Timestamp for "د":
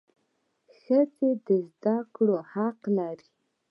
1.47-1.49